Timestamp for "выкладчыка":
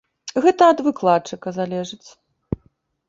0.87-1.47